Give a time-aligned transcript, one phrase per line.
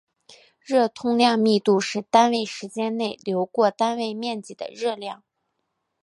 [0.61, 5.23] 热通量密度是单位时间内流过单位面积的热量。